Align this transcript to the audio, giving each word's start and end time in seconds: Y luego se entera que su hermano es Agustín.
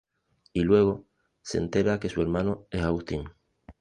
Y 0.51 0.61
luego 0.61 1.05
se 1.43 1.59
entera 1.59 1.99
que 1.99 2.09
su 2.09 2.23
hermano 2.23 2.65
es 2.71 2.81
Agustín. 2.81 3.25